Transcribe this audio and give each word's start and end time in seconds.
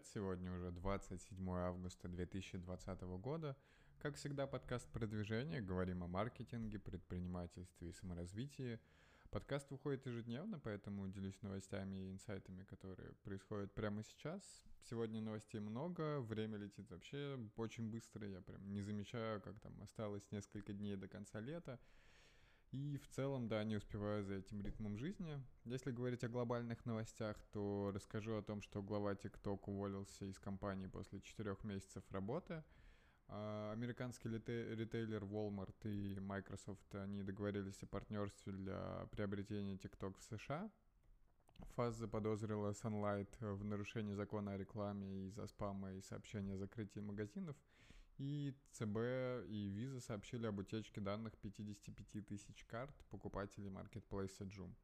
привет! 0.00 0.06
Сегодня 0.14 0.52
уже 0.52 0.70
27 0.70 1.50
августа 1.50 2.08
2020 2.08 3.00
года. 3.02 3.56
Как 3.98 4.16
всегда, 4.16 4.46
подкаст 4.46 4.88
продвижения. 4.88 5.60
Говорим 5.60 6.02
о 6.02 6.06
маркетинге, 6.06 6.78
предпринимательстве 6.78 7.88
и 7.88 7.92
саморазвитии. 7.92 8.78
Подкаст 9.30 9.70
выходит 9.70 10.06
ежедневно, 10.06 10.58
поэтому 10.58 11.08
делюсь 11.08 11.40
новостями 11.42 11.96
и 11.96 12.10
инсайтами, 12.10 12.64
которые 12.64 13.12
происходят 13.24 13.72
прямо 13.74 14.02
сейчас. 14.02 14.42
Сегодня 14.88 15.20
новостей 15.20 15.60
много, 15.60 16.20
время 16.20 16.58
летит 16.58 16.90
вообще 16.90 17.38
очень 17.56 17.90
быстро, 17.90 18.26
я 18.26 18.40
прям 18.40 18.72
не 18.72 18.82
замечаю, 18.82 19.40
как 19.40 19.60
там 19.60 19.80
осталось 19.82 20.30
несколько 20.30 20.72
дней 20.72 20.96
до 20.96 21.08
конца 21.08 21.40
лета. 21.40 21.78
И 22.72 22.98
в 22.98 23.08
целом, 23.08 23.48
да, 23.48 23.64
не 23.64 23.76
успеваю 23.76 24.24
за 24.24 24.34
этим 24.34 24.62
ритмом 24.62 24.96
жизни. 24.96 25.42
Если 25.64 25.90
говорить 25.90 26.22
о 26.22 26.28
глобальных 26.28 26.86
новостях, 26.86 27.36
то 27.52 27.90
расскажу 27.92 28.36
о 28.36 28.42
том, 28.42 28.62
что 28.62 28.80
глава 28.80 29.14
TikTok 29.14 29.62
уволился 29.66 30.24
из 30.24 30.38
компании 30.38 30.86
после 30.86 31.20
четырех 31.20 31.64
месяцев 31.64 32.04
работы. 32.12 32.62
А, 33.26 33.72
американский 33.72 34.28
ритейлер 34.28 35.24
Walmart 35.24 35.74
и 35.82 36.20
Microsoft, 36.20 36.94
они 36.94 37.24
договорились 37.24 37.82
о 37.82 37.86
партнерстве 37.86 38.52
для 38.52 39.08
приобретения 39.10 39.74
TikTok 39.74 40.16
в 40.18 40.22
США. 40.22 40.70
ФАС 41.74 41.96
заподозрила 41.96 42.70
Sunlight 42.70 43.34
в 43.40 43.64
нарушении 43.64 44.14
закона 44.14 44.52
о 44.52 44.56
рекламе 44.56 45.26
из-за 45.26 45.48
спама 45.48 45.92
и 45.94 46.00
сообщения 46.02 46.54
о 46.54 46.58
закрытии 46.58 47.00
магазинов– 47.00 47.56
и 48.20 48.54
ЦБ 48.72 49.48
и 49.48 49.70
Visa 49.74 50.00
сообщили 50.00 50.46
об 50.46 50.58
утечке 50.58 51.00
данных 51.00 51.38
55 51.38 52.26
тысяч 52.26 52.64
карт 52.66 52.94
покупателей 53.08 53.70
маркетплейса 53.70 54.44
Joom. 54.44 54.74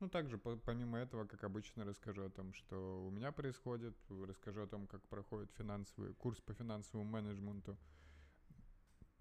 Ну, 0.00 0.08
также, 0.08 0.36
помимо 0.36 0.98
этого, 0.98 1.24
как 1.24 1.44
обычно, 1.44 1.84
расскажу 1.84 2.24
о 2.24 2.30
том, 2.30 2.52
что 2.54 3.06
у 3.06 3.10
меня 3.10 3.30
происходит, 3.30 3.96
расскажу 4.08 4.62
о 4.62 4.66
том, 4.66 4.88
как 4.88 5.06
проходит 5.06 5.52
финансовый 5.52 6.12
курс 6.14 6.40
по 6.40 6.54
финансовому 6.54 7.08
менеджменту– 7.08 7.78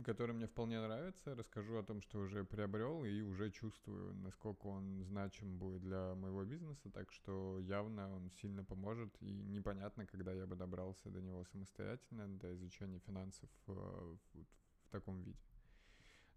который 0.04 0.34
мне 0.34 0.48
вполне 0.48 0.80
нравится. 0.80 1.36
Расскажу 1.36 1.78
о 1.78 1.84
том, 1.84 2.02
что 2.02 2.20
уже 2.20 2.44
приобрел 2.44 3.04
и 3.04 3.22
уже 3.22 3.52
чувствую, 3.52 4.14
насколько 4.16 4.68
он 4.68 5.04
значим 5.06 5.58
будет 5.58 5.82
для 5.82 6.16
моего 6.16 6.44
бизнеса. 6.44 6.90
Так 6.92 7.12
что 7.12 7.60
явно 7.60 8.14
он 8.16 8.32
сильно 8.32 8.64
поможет. 8.64 9.16
И 9.22 9.32
непонятно, 9.32 10.06
когда 10.06 10.34
я 10.34 10.46
бы 10.46 10.56
добрался 10.56 11.10
до 11.10 11.22
него 11.22 11.44
самостоятельно, 11.46 12.28
до 12.28 12.54
изучения 12.56 13.00
финансов 13.00 13.50
э, 13.68 13.72
в, 13.72 14.18
в, 14.34 14.90
таком 14.90 15.22
виде. 15.22 15.40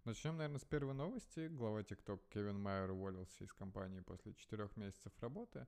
Начнем, 0.05 0.37
наверное, 0.37 0.59
с 0.59 0.65
первой 0.65 0.93
новости. 0.93 1.47
Глава 1.47 1.81
TikTok 1.81 2.21
Кевин 2.29 2.59
Майер 2.59 2.91
уволился 2.91 3.43
из 3.43 3.53
компании 3.53 4.01
после 4.01 4.33
четырех 4.33 4.75
месяцев 4.77 5.11
работы. 5.19 5.67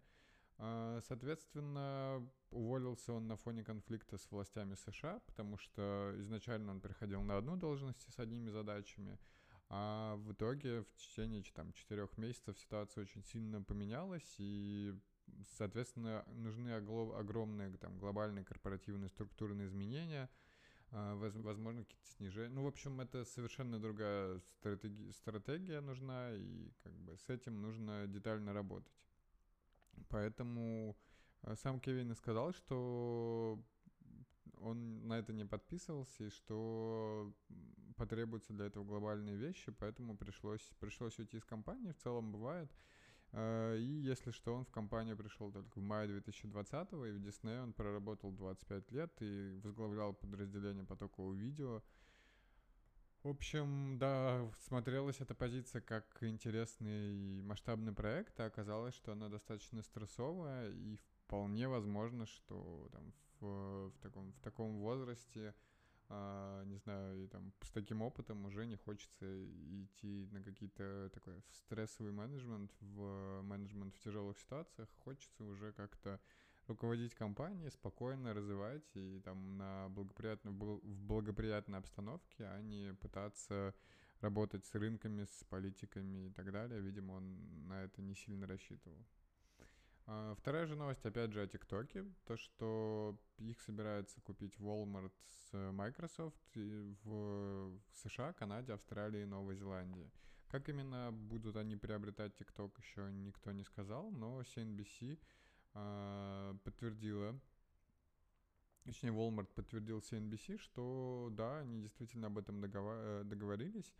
А, 0.59 0.99
соответственно, 1.07 2.27
уволился 2.49 3.13
он 3.13 3.27
на 3.27 3.37
фоне 3.37 3.63
конфликта 3.63 4.17
с 4.17 4.31
властями 4.31 4.75
США, 4.75 5.19
потому 5.27 5.57
что 5.57 6.13
изначально 6.17 6.71
он 6.71 6.81
приходил 6.81 7.21
на 7.21 7.37
одну 7.37 7.57
должность 7.57 8.11
с 8.11 8.19
одними 8.19 8.49
задачами, 8.49 9.19
а 9.69 10.15
в 10.15 10.31
итоге 10.31 10.81
в 10.81 10.95
течение 10.95 11.43
там, 11.53 11.73
четырех 11.73 12.17
месяцев 12.17 12.57
ситуация 12.57 13.03
очень 13.03 13.23
сильно 13.23 13.61
поменялась, 13.61 14.35
и, 14.39 14.95
соответственно, 15.57 16.23
нужны 16.27 16.71
огромные 16.71 17.77
там, 17.77 17.99
глобальные 17.99 18.45
корпоративные 18.45 19.09
структурные 19.09 19.67
изменения, 19.67 20.27
а, 20.89 21.15
возможно, 21.15 21.83
какие-то 21.83 22.07
снижения. 22.17 22.55
Ну, 22.55 22.63
в 22.63 22.67
общем, 22.67 22.99
это 22.99 23.25
совершенно 23.25 23.79
другая 23.79 24.39
стратеги- 24.59 25.11
стратегия 25.11 25.81
нужна, 25.81 26.31
и 26.33 26.71
как 26.81 26.93
бы 26.93 27.15
с 27.17 27.29
этим 27.29 27.61
нужно 27.61 28.07
детально 28.07 28.53
работать. 28.53 28.93
Поэтому 30.09 30.95
э, 31.43 31.55
сам 31.55 31.79
Кевин 31.79 32.15
сказал, 32.15 32.53
что 32.53 33.59
он 34.61 35.07
на 35.07 35.19
это 35.19 35.33
не 35.33 35.45
подписывался, 35.45 36.25
и 36.25 36.29
что 36.29 37.33
потребуются 37.95 38.53
для 38.53 38.65
этого 38.65 38.83
глобальные 38.83 39.35
вещи, 39.35 39.71
поэтому 39.71 40.15
пришлось, 40.15 40.61
пришлось 40.79 41.17
уйти 41.19 41.37
из 41.37 41.45
компании, 41.45 41.91
в 41.91 41.97
целом 41.97 42.31
бывает. 42.31 42.71
Э, 43.33 43.77
и 43.77 43.83
если 43.83 44.31
что, 44.31 44.55
он 44.55 44.65
в 44.65 44.71
компанию 44.71 45.17
пришел 45.17 45.51
только 45.51 45.79
в 45.79 45.81
мае 45.81 46.07
2020, 46.07 46.93
и 46.93 46.95
в 46.95 47.21
Disney 47.25 47.61
он 47.61 47.73
проработал 47.73 48.31
25 48.31 48.91
лет 48.91 49.11
и 49.21 49.59
возглавлял 49.63 50.13
подразделение 50.13 50.85
потокового 50.85 51.33
видео, 51.33 51.83
в 53.23 53.29
общем, 53.29 53.97
да, 53.97 54.49
смотрелась 54.67 55.19
эта 55.19 55.33
позиция 55.33 55.81
как 55.81 56.05
интересный 56.21 57.41
масштабный 57.41 57.93
проект, 57.93 58.39
а 58.39 58.45
оказалось, 58.45 58.95
что 58.95 59.11
она 59.11 59.29
достаточно 59.29 59.81
стрессовая, 59.81 60.71
и 60.71 60.95
вполне 60.95 61.67
возможно, 61.67 62.25
что 62.25 62.89
там 62.91 63.13
в, 63.39 63.89
в, 63.89 63.97
таком, 63.99 64.31
в 64.33 64.39
таком 64.39 64.79
возрасте, 64.79 65.53
а, 66.09 66.63
не 66.65 66.77
знаю, 66.77 67.23
и 67.23 67.27
там 67.27 67.51
с 67.61 67.71
таким 67.71 68.01
опытом 68.01 68.45
уже 68.45 68.65
не 68.65 68.77
хочется 68.77 69.25
идти 69.45 70.29
на 70.31 70.41
какие-то 70.41 71.09
такой 71.13 71.41
стрессовый 71.49 72.13
менеджмент, 72.13 72.71
в 72.79 73.41
менеджмент 73.41 73.93
в 73.95 73.99
тяжелых 73.99 74.39
ситуациях, 74.39 74.89
хочется 75.03 75.43
уже 75.43 75.73
как-то 75.73 76.19
руководить 76.67 77.15
компанией, 77.15 77.69
спокойно 77.69 78.33
развивать 78.33 78.89
и 78.95 79.19
там 79.19 79.57
на 79.57 79.89
благоприятной, 79.89 80.51
в 80.51 80.99
благоприятной 81.05 81.79
обстановке, 81.79 82.45
а 82.45 82.61
не 82.61 82.93
пытаться 82.95 83.73
работать 84.21 84.65
с 84.65 84.73
рынками, 84.75 85.25
с 85.25 85.43
политиками 85.49 86.27
и 86.27 86.29
так 86.31 86.51
далее. 86.51 86.81
Видимо, 86.81 87.13
он 87.13 87.67
на 87.67 87.83
это 87.83 88.01
не 88.01 88.15
сильно 88.15 88.47
рассчитывал. 88.47 89.05
А, 90.09 90.35
вторая 90.35 90.65
же 90.65 90.75
новость, 90.75 91.05
опять 91.05 91.33
же, 91.33 91.41
о 91.41 91.47
ТикТоке. 91.47 92.05
То, 92.25 92.37
что 92.37 93.19
их 93.37 93.61
собирается 93.61 94.21
купить 94.21 94.55
Walmart 94.57 95.11
с 95.19 95.71
Microsoft 95.71 96.55
в 96.55 97.79
США, 97.93 98.33
Канаде, 98.33 98.73
Австралии 98.73 99.21
и 99.21 99.25
Новой 99.25 99.55
Зеландии. 99.55 100.09
Как 100.47 100.69
именно 100.69 101.11
будут 101.11 101.57
они 101.57 101.75
приобретать 101.75 102.35
ТикТок, 102.35 102.79
еще 102.79 103.11
никто 103.11 103.51
не 103.51 103.65
сказал, 103.65 104.09
но 104.11 104.41
CNBC 104.41 105.19
подтвердила, 106.63 107.39
точнее, 108.85 109.11
Walmart 109.11 109.47
подтвердил 109.53 109.99
CNBC, 109.99 110.57
что 110.57 111.29
да, 111.31 111.59
они 111.59 111.81
действительно 111.81 112.27
об 112.27 112.37
этом 112.37 112.63
э, 112.63 113.23
договорились. 113.25 113.93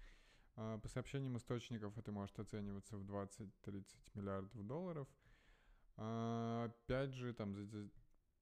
А, 0.56 0.80
по 0.80 0.88
сообщениям 0.88 1.38
источников 1.38 1.98
это 1.98 2.12
может 2.12 2.38
оцениваться 2.40 2.98
в 2.98 3.04
20-30 3.04 3.86
миллиардов 4.16 4.66
долларов. 4.66 5.08
А, 5.98 6.66
опять 6.66 7.14
же, 7.14 7.34
там 7.34 7.56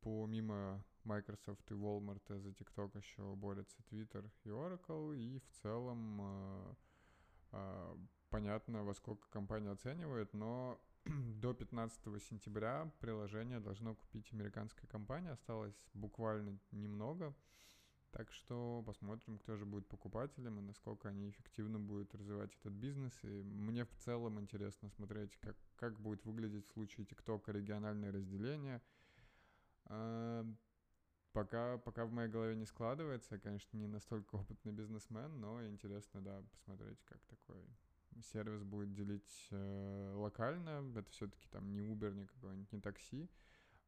помимо 0.02 0.84
Microsoft 1.04 1.70
и 1.72 1.74
Walmart 1.74 2.40
за 2.40 2.50
TikTok 2.50 2.98
еще 2.98 3.36
борются 3.36 3.78
Twitter 3.90 4.30
и 4.44 4.50
Oracle, 4.50 5.18
и 5.18 5.40
в 5.40 5.50
целом 5.62 6.78
понятно, 8.30 8.84
во 8.84 8.94
сколько 8.94 9.30
компания 9.30 9.72
оценивает, 9.72 10.34
но 10.34 10.80
до 11.42 11.54
15 11.54 12.24
сентября 12.24 12.92
приложение 13.00 13.60
должно 13.60 13.96
купить 13.96 14.32
американская 14.34 14.88
компания. 14.88 15.32
Осталось 15.32 15.76
буквально 15.94 16.60
немного. 16.72 17.34
Так 18.12 18.32
что 18.32 18.82
посмотрим, 18.86 19.38
кто 19.38 19.58
же 19.58 19.66
будет 19.66 19.88
покупателем 19.88 20.58
и 20.60 20.62
насколько 20.62 21.10
они 21.10 21.30
эффективно 21.30 21.80
будут 21.80 22.16
развивать 22.16 22.56
этот 22.56 22.74
бизнес. 22.74 23.14
И 23.24 23.44
мне 23.44 23.84
в 23.86 23.94
целом 23.98 24.40
интересно 24.40 24.90
смотреть, 24.90 25.36
как, 25.38 25.58
как 25.76 26.00
будет 26.00 26.24
выглядеть 26.26 26.66
в 26.68 26.72
случае 26.72 27.06
ТикТока 27.06 27.52
региональное 27.52 28.12
разделение. 28.12 28.82
А, 29.88 30.46
пока, 31.34 31.78
пока 31.80 32.06
в 32.06 32.12
моей 32.12 32.30
голове 32.30 32.56
не 32.56 32.66
складывается, 32.66 33.36
я, 33.36 33.42
конечно, 33.42 33.78
не 33.78 33.88
настолько 33.88 34.36
опытный 34.36 34.72
бизнесмен, 34.72 35.40
но 35.42 35.64
интересно, 35.68 36.22
да, 36.22 36.42
посмотреть, 36.52 37.04
как 37.04 37.20
такой 37.26 37.64
сервис 38.24 38.64
будет 38.64 38.94
делить 38.94 39.48
э, 39.52 40.14
локально, 40.16 40.92
это 40.98 41.10
все-таки 41.12 41.48
там 41.50 41.72
не 41.72 41.80
Uber, 41.80 42.14
не 42.14 42.26
какой-нибудь, 42.26 42.72
не 42.72 42.80
такси, 42.82 43.30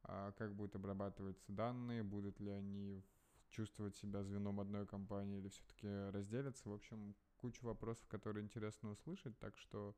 а 0.04 0.32
как 0.34 0.54
будут 0.56 0.76
обрабатываться 0.76 1.52
данные, 1.52 2.04
будут 2.04 2.40
ли 2.40 2.50
они 2.50 3.04
чувствовать 3.50 3.96
себя 3.96 4.24
звеном 4.24 4.60
одной 4.60 4.86
компании 4.86 5.40
или 5.40 5.50
все-таки 5.50 5.88
разделятся. 6.12 6.70
В 6.70 6.74
общем, 6.74 7.16
куча 7.38 7.64
вопросов, 7.64 8.08
которые 8.08 8.44
интересно 8.44 8.92
услышать, 8.92 9.38
так 9.40 9.58
что 9.58 9.96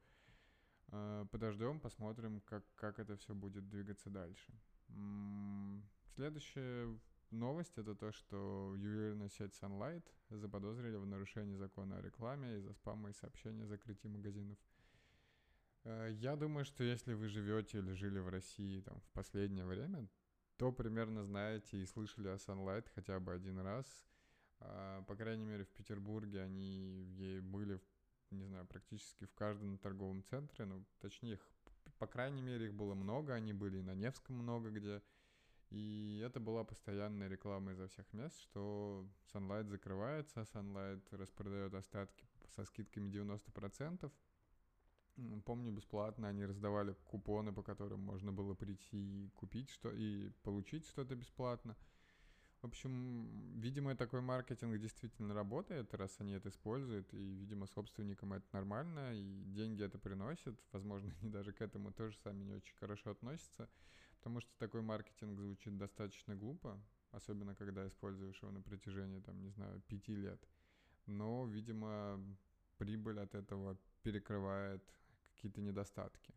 э, 0.91 1.25
подождем, 1.31 1.79
посмотрим, 1.79 2.41
как, 2.41 2.63
как 2.75 2.99
это 2.99 3.17
все 3.17 3.33
будет 3.33 3.67
двигаться 3.69 4.09
дальше. 4.09 4.53
Следующее 6.15 6.99
Новость 7.31 7.77
это 7.77 7.93
то, 7.93 8.11
что 8.11 8.73
ювелирную 8.75 9.29
сеть 9.29 9.53
Sunlight 9.61 10.03
заподозрили 10.31 10.95
в 10.95 11.05
нарушении 11.05 11.55
закона 11.55 11.97
о 11.97 12.01
рекламе 12.01 12.57
из-за 12.57 12.73
спама 12.73 13.11
и 13.11 13.13
сообщения 13.13 13.65
о 13.65 13.67
закрытии 13.67 14.07
магазинов. 14.07 14.57
Э, 15.83 16.09
я 16.11 16.35
думаю, 16.35 16.65
что 16.65 16.83
если 16.83 17.13
вы 17.13 17.27
живете 17.27 17.79
или 17.79 17.93
жили 17.93 18.17
в 18.17 18.29
России 18.29 18.81
там, 18.81 18.99
в 18.99 19.09
последнее 19.11 19.65
время, 19.65 20.07
то 20.57 20.71
примерно 20.71 21.23
знаете 21.23 21.77
и 21.77 21.85
слышали 21.85 22.29
о 22.29 22.35
Sunlight 22.35 22.87
хотя 22.95 23.19
бы 23.19 23.31
один 23.31 23.59
раз. 23.59 23.85
А, 24.59 25.03
по 25.03 25.15
крайней 25.15 25.45
мере, 25.45 25.65
в 25.65 25.69
Петербурге 25.69 26.41
они 26.41 27.39
были, 27.43 27.79
не 28.31 28.45
знаю, 28.45 28.65
практически 28.65 29.25
в 29.25 29.33
каждом 29.35 29.77
торговом 29.77 30.23
центре. 30.23 30.65
Ну, 30.65 30.83
точнее, 30.99 31.33
их, 31.33 31.49
по 31.99 32.07
крайней 32.07 32.41
мере, 32.41 32.65
их 32.65 32.73
было 32.73 32.95
много. 32.95 33.33
Они 33.35 33.53
были 33.53 33.77
и 33.77 33.83
на 33.83 33.93
Невском 33.93 34.35
много 34.35 34.71
где 34.71 35.03
И 35.69 36.21
это 36.25 36.39
была 36.39 36.63
постоянная 36.63 37.27
реклама 37.27 37.73
изо 37.73 37.87
всех 37.87 38.11
мест, 38.13 38.39
что 38.41 39.07
Sunlight 39.33 39.67
закрывается, 39.67 40.41
Sunlight 40.53 41.03
распродает 41.11 41.73
остатки 41.75 42.25
со 42.55 42.65
скидками 42.65 43.09
90%. 43.09 44.11
Помню, 45.45 45.71
бесплатно 45.71 46.29
они 46.29 46.45
раздавали 46.45 46.95
купоны, 47.05 47.51
по 47.51 47.61
которым 47.61 47.99
можно 47.99 48.31
было 48.31 48.55
прийти 48.55 49.25
и 49.25 49.29
купить 49.35 49.69
что 49.69 49.91
и 49.91 50.29
получить 50.43 50.87
что-то 50.87 51.15
бесплатно. 51.15 51.75
В 52.61 52.65
общем, 52.65 53.29
видимо, 53.61 53.95
такой 53.95 54.19
маркетинг 54.19 54.77
действительно 54.79 55.33
работает, 55.33 55.93
раз 55.93 56.13
они 56.19 56.33
это 56.33 56.49
используют, 56.49 57.13
и, 57.13 57.35
видимо, 57.35 57.67
собственникам 57.67 58.33
это 58.33 58.45
нормально, 58.51 59.13
и 59.13 59.43
деньги 59.45 59.81
это 59.81 59.97
приносят. 59.97 60.59
Возможно, 60.73 61.13
они 61.21 61.31
даже 61.31 61.53
к 61.53 61.61
этому 61.61 61.93
тоже 61.93 62.17
сами 62.23 62.43
не 62.43 62.53
очень 62.53 62.75
хорошо 62.75 63.11
относятся, 63.11 63.69
потому 64.19 64.41
что 64.41 64.51
такой 64.57 64.81
маркетинг 64.81 65.39
звучит 65.39 65.77
достаточно 65.77 66.35
глупо, 66.35 66.77
особенно 67.11 67.55
когда 67.55 67.87
используешь 67.87 68.41
его 68.41 68.51
на 68.51 68.61
протяжении, 68.61 69.21
там, 69.21 69.41
не 69.41 69.49
знаю, 69.49 69.81
пяти 69.87 70.13
лет. 70.13 70.45
Но, 71.05 71.45
видимо, 71.47 72.19
прибыль 72.77 73.19
от 73.19 73.33
этого 73.33 73.77
перекрывает 74.03 74.83
какие-то 75.33 75.61
недостатки. 75.61 76.33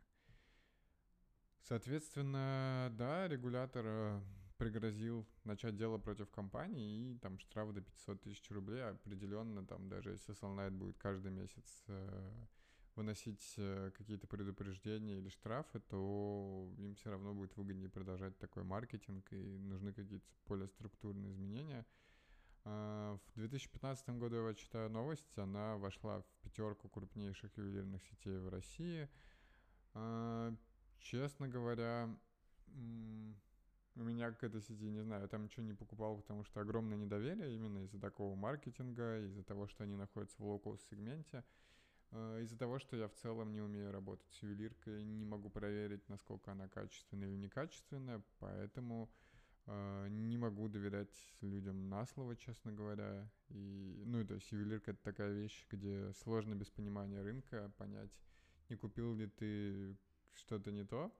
Соответственно, 1.63 2.89
да, 2.97 3.29
регулятор 3.29 3.85
э, 3.87 4.21
пригрозил 4.59 5.27
начать 5.45 5.77
дело 5.77 5.99
против 5.99 6.31
компании 6.31 7.13
и 7.13 7.19
там 7.19 7.39
штраф 7.39 7.73
до 7.73 7.81
500 7.81 8.21
тысяч 8.23 8.51
рублей 8.51 8.85
определенно, 8.85 9.67
там 9.67 9.89
даже 9.89 10.11
если 10.11 10.35
Sunlight 10.35 10.71
будет 10.71 10.99
каждый 10.99 11.33
месяц 11.33 11.85
э, 11.89 12.47
выносить 12.97 13.55
э, 13.57 13.91
какие-то 13.97 14.27
предупреждения 14.27 15.19
или 15.19 15.29
штрафы, 15.29 15.81
то 15.81 16.71
им 16.79 16.95
все 16.95 17.11
равно 17.11 17.35
будет 17.35 17.57
выгоднее 17.57 17.89
продолжать 17.89 18.39
такой 18.39 18.65
маркетинг 18.65 19.33
и 19.33 19.59
нужны 19.59 19.93
какие-то 19.93 20.27
более 20.47 20.69
структурные 20.69 21.33
изменения. 21.33 21.87
Э, 22.65 23.19
в 23.35 23.39
2015 23.39 24.11
году 24.11 24.47
я 24.47 24.55
читаю 24.55 24.91
новость, 24.91 25.39
она 25.39 25.77
вошла 25.77 26.21
в 26.21 26.27
пятерку 26.43 26.89
крупнейших 26.89 27.57
ювелирных 27.57 28.03
сетей 28.05 28.39
в 28.39 28.49
России. 28.49 29.09
Э, 29.95 30.55
честно 31.01 31.49
говоря, 31.49 32.09
у 33.95 34.01
меня 34.03 34.33
к 34.33 34.43
этой 34.45 34.63
сети, 34.63 34.91
не 34.91 35.03
знаю, 35.03 35.23
я 35.23 35.29
там 35.29 35.45
ничего 35.45 35.65
не 35.65 35.75
покупал, 35.75 36.17
потому 36.17 36.45
что 36.45 36.61
огромное 36.61 36.97
недоверие 36.97 37.55
именно 37.55 37.85
из-за 37.85 37.99
такого 37.99 38.35
маркетинга, 38.35 39.21
из-за 39.25 39.43
того, 39.43 39.67
что 39.67 39.85
они 39.85 39.97
находятся 39.97 40.37
в 40.41 40.47
лоу-кост-сегменте, 40.47 41.39
э, 41.39 41.43
из-за 42.13 42.59
того, 42.59 42.79
что 42.79 42.97
я 42.97 43.09
в 43.09 43.15
целом 43.15 43.53
не 43.53 43.61
умею 43.61 43.91
работать 43.91 44.31
с 44.33 44.43
ювелиркой, 44.43 45.03
не 45.05 45.25
могу 45.25 45.49
проверить, 45.49 46.07
насколько 46.09 46.53
она 46.53 46.69
качественная 46.69 47.29
или 47.29 47.37
некачественная, 47.37 48.23
поэтому 48.39 49.11
э, 49.67 50.09
не 50.11 50.37
могу 50.37 50.69
доверять 50.69 51.35
людям 51.41 51.89
на 51.89 52.05
слово, 52.07 52.37
честно 52.37 52.73
говоря. 52.73 53.31
И, 53.49 54.03
ну, 54.05 54.27
то 54.27 54.35
есть 54.35 54.53
ювелирка— 54.53 54.91
это 54.93 55.03
такая 55.03 55.33
вещь, 55.33 55.67
где 55.71 56.13
сложно 56.13 56.55
без 56.55 56.69
понимания 56.69 57.23
рынка 57.23 57.73
понять, 57.79 58.13
не 58.69 58.77
купил 58.77 59.15
ли 59.15 59.27
ты 59.29 59.97
что-то 60.35 60.71
не 60.71 60.85
то, 60.85 61.11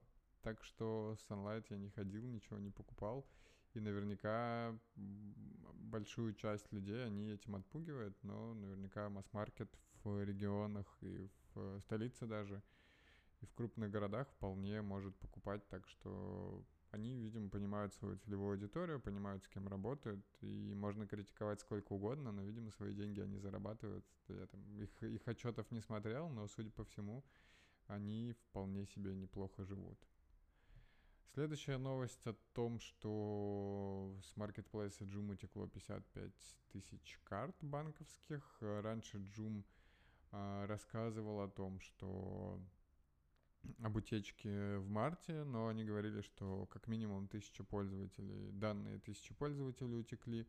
так 0.41 0.63
что 0.63 1.17
Sunlight 1.27 1.65
я 1.69 1.77
не 1.77 1.89
ходил, 1.89 2.23
ничего 2.27 2.59
не 2.59 2.69
покупал. 2.69 3.25
И 3.73 3.79
наверняка 3.79 4.77
большую 4.95 6.35
часть 6.35 6.71
людей 6.71 7.03
они 7.03 7.31
этим 7.31 7.55
отпугивают, 7.55 8.15
но 8.23 8.53
наверняка 8.53 9.09
масс-маркет 9.09 9.69
в 9.92 9.92
регионах 10.05 10.85
и 11.01 11.29
в 11.53 11.79
столице 11.81 12.25
даже, 12.25 12.61
и 13.41 13.45
в 13.45 13.53
крупных 13.53 13.91
городах 13.91 14.27
вполне 14.29 14.81
может 14.81 15.15
покупать, 15.17 15.67
так 15.67 15.87
что 15.87 16.63
они, 16.91 17.15
видимо, 17.17 17.49
понимают 17.49 17.93
свою 17.95 18.17
целевую 18.17 18.51
аудиторию, 18.51 18.99
понимают, 18.99 19.43
с 19.43 19.47
кем 19.47 19.67
работают, 19.67 20.23
и 20.41 20.73
можно 20.75 21.07
критиковать 21.07 21.59
сколько 21.59 21.93
угодно, 21.93 22.31
но, 22.31 22.43
видимо, 22.43 22.69
свои 22.71 22.93
деньги 22.93 23.19
они 23.19 23.39
зарабатывают. 23.39 24.05
Я 24.27 24.45
там 24.45 24.61
их, 24.79 25.03
их 25.03 25.27
отчетов 25.27 25.69
не 25.71 25.81
смотрел, 25.81 26.29
но, 26.29 26.47
судя 26.47 26.69
по 26.69 26.85
всему, 26.85 27.23
они 27.87 28.33
вполне 28.33 28.85
себе 28.85 29.15
неплохо 29.15 29.65
живут. 29.65 29.97
Следующая 31.33 31.77
новость 31.77 32.27
о 32.27 32.35
том, 32.53 32.79
что 32.79 34.15
с 34.23 34.37
маркетплейса 34.37 35.03
Joom 35.03 35.31
утекло 35.31 35.67
55 35.67 36.31
тысяч 36.71 37.19
карт 37.23 37.55
банковских. 37.61 38.57
Раньше 38.59 39.17
Joom 39.17 39.63
а, 39.63 39.82
рассказывал 40.67 41.41
о 41.41 41.49
том, 41.49 41.79
что 41.79 42.59
об 43.81 43.95
утечке 43.95 44.77
в 44.77 44.89
марте, 44.89 45.43
но 45.43 45.67
они 45.67 45.83
говорили, 45.85 46.21
что 46.21 46.65
как 46.67 46.87
минимум 46.87 47.27
тысяча 47.27 47.63
пользователей, 47.63 48.51
данные 48.51 48.99
тысячи 48.99 49.33
пользователей 49.33 49.99
утекли. 49.99 50.47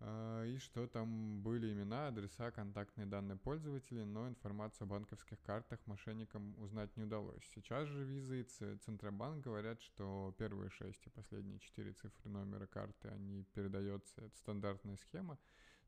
А, 0.00 0.44
и 0.44 0.58
что 0.58 0.86
там 0.86 1.42
были 1.42 1.72
имена, 1.72 2.08
адреса, 2.08 2.52
контактные 2.52 3.06
данные 3.06 3.36
пользователей, 3.36 4.04
но 4.04 4.28
информацию 4.28 4.84
о 4.84 4.88
банковских 4.88 5.40
картах 5.42 5.80
мошенникам 5.86 6.56
узнать 6.60 6.96
не 6.96 7.02
удалось. 7.02 7.42
Сейчас 7.54 7.88
же 7.88 8.04
Visa 8.04 8.40
и 8.40 8.78
Центробанк 8.78 9.42
говорят, 9.42 9.80
что 9.82 10.34
первые 10.38 10.70
шесть 10.70 11.04
и 11.06 11.10
последние 11.10 11.58
четыре 11.58 11.92
цифры 11.92 12.30
номера 12.30 12.66
карты, 12.66 13.08
они 13.08 13.42
передаются, 13.54 14.20
это 14.20 14.36
стандартная 14.36 14.96
схема. 14.96 15.36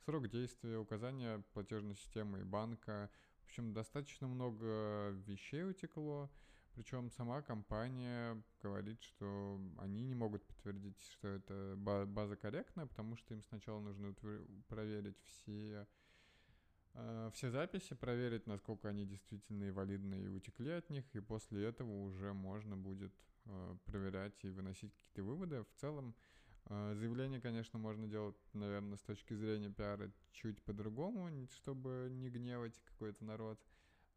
Срок 0.04 0.28
действия, 0.28 0.78
указания 0.78 1.44
платежной 1.52 1.94
системы 1.94 2.40
и 2.40 2.44
банка. 2.44 3.10
В 3.42 3.44
общем, 3.44 3.74
достаточно 3.74 4.26
много 4.26 5.10
вещей 5.26 5.62
утекло. 5.62 6.30
Причем 6.74 7.10
сама 7.10 7.42
компания 7.42 8.42
говорит, 8.62 9.02
что 9.02 9.60
они 9.78 10.02
не 10.02 10.14
могут 10.14 10.42
подтвердить, 10.46 10.98
что 11.12 11.28
это 11.28 11.74
база 11.76 12.36
корректная, 12.36 12.86
потому 12.86 13.16
что 13.16 13.34
им 13.34 13.42
сначала 13.42 13.80
нужно 13.80 14.14
проверить 14.68 15.18
все, 15.26 15.86
э, 16.94 17.30
все 17.34 17.50
записи, 17.50 17.94
проверить, 17.94 18.46
насколько 18.46 18.88
они 18.88 19.04
действительно 19.04 19.64
и 19.64 19.70
валидны 19.70 20.14
и 20.22 20.28
утекли 20.28 20.70
от 20.70 20.88
них, 20.88 21.04
и 21.14 21.20
после 21.20 21.66
этого 21.66 22.04
уже 22.04 22.32
можно 22.32 22.74
будет 22.74 23.12
э, 23.44 23.76
проверять 23.84 24.42
и 24.44 24.48
выносить 24.48 24.94
какие-то 24.94 25.24
выводы. 25.24 25.64
В 25.64 25.80
целом, 25.80 26.14
заявление, 26.68 27.40
конечно, 27.40 27.78
можно 27.78 28.06
делать, 28.06 28.36
наверное, 28.52 28.96
с 28.96 29.02
точки 29.02 29.34
зрения 29.34 29.70
пиара 29.70 30.10
чуть 30.32 30.62
по-другому, 30.62 31.28
чтобы 31.52 32.08
не 32.10 32.30
гневать 32.30 32.80
какой-то 32.84 33.24
народ. 33.24 33.58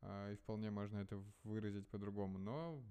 А, 0.05 0.31
и 0.31 0.35
вполне 0.35 0.69
можно 0.69 0.97
это 0.97 1.21
выразить 1.43 1.87
по-другому. 1.87 2.37
Но 2.37 2.83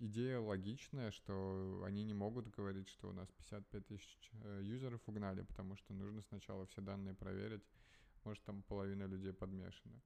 идея 0.00 0.38
логичная, 0.38 1.10
что 1.10 1.82
они 1.86 2.04
не 2.04 2.14
могут 2.14 2.48
говорить, 2.48 2.88
что 2.88 3.10
у 3.10 3.12
нас 3.12 3.28
55 3.32 3.86
тысяч 3.86 4.30
э, 4.42 4.60
юзеров 4.62 5.00
угнали, 5.06 5.42
потому 5.42 5.76
что 5.76 5.92
нужно 5.92 6.22
сначала 6.22 6.66
все 6.66 6.80
данные 6.80 7.14
проверить. 7.14 7.62
Может, 8.24 8.42
там 8.44 8.62
половина 8.62 9.04
людей 9.04 9.32
подмешана. 9.32 10.00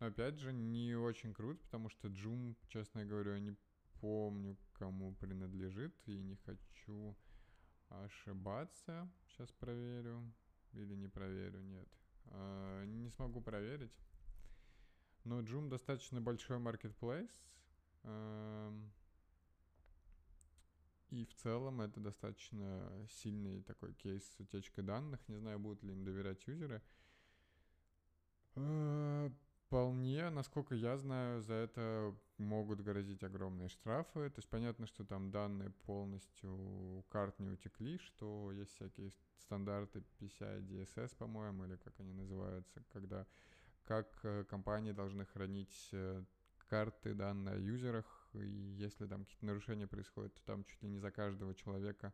Но 0.00 0.06
опять 0.06 0.38
же, 0.40 0.52
не 0.52 0.96
очень 0.96 1.32
круто, 1.32 1.60
потому 1.62 1.88
что 1.88 2.08
Joom, 2.08 2.56
честно 2.66 3.04
говоря, 3.04 3.38
не 3.38 3.56
помню, 4.00 4.56
кому 4.72 5.14
принадлежит, 5.14 5.94
и 6.06 6.18
не 6.18 6.34
хочу 6.34 7.16
ошибаться. 8.04 9.08
Сейчас 9.26 9.50
проверю. 9.52 10.32
Или 10.72 10.94
не 10.94 11.08
проверю, 11.08 11.60
нет. 11.62 11.88
А, 12.26 12.84
не 12.84 13.10
смогу 13.10 13.40
проверить. 13.40 13.96
Но 15.24 15.40
Joom 15.40 15.68
достаточно 15.68 16.20
большой 16.20 16.58
marketplace. 16.58 17.30
Эм, 18.04 18.92
и 21.10 21.24
в 21.24 21.34
целом 21.34 21.80
это 21.80 22.00
достаточно 22.00 23.06
сильный 23.10 23.62
такой 23.62 23.92
кейс 23.94 24.24
с 24.24 24.40
утечкой 24.40 24.82
данных. 24.84 25.20
Не 25.28 25.36
знаю, 25.36 25.58
будут 25.58 25.82
ли 25.82 25.92
им 25.92 26.04
доверять 26.04 26.46
юзеры. 26.46 26.82
Вполне, 29.72 30.28
насколько 30.28 30.74
я 30.74 30.98
знаю, 30.98 31.40
за 31.40 31.54
это 31.54 32.14
могут 32.36 32.82
грозить 32.82 33.22
огромные 33.22 33.70
штрафы. 33.70 34.28
То 34.28 34.38
есть 34.38 34.50
понятно, 34.50 34.86
что 34.86 35.02
там 35.02 35.30
данные 35.30 35.70
полностью 35.86 37.06
карт 37.08 37.38
не 37.38 37.48
утекли, 37.48 37.96
что 37.96 38.52
есть 38.52 38.74
всякие 38.74 39.14
стандарты 39.38 40.02
PCI 40.20 40.60
DSS, 40.60 41.16
по-моему, 41.16 41.64
или 41.64 41.76
как 41.76 41.98
они 42.00 42.12
называются, 42.12 42.84
когда 42.92 43.26
как 43.84 44.06
э, 44.24 44.44
компании 44.44 44.92
должны 44.92 45.24
хранить 45.24 45.88
э, 45.92 46.22
карты, 46.68 47.14
данные 47.14 47.54
о 47.54 47.58
юзерах, 47.58 48.28
и 48.34 48.46
если 48.76 49.06
там 49.06 49.24
какие-то 49.24 49.46
нарушения 49.46 49.86
происходят, 49.86 50.34
то 50.34 50.44
там 50.44 50.64
чуть 50.64 50.82
ли 50.82 50.90
не 50.90 50.98
за 50.98 51.10
каждого 51.10 51.54
человека 51.54 52.12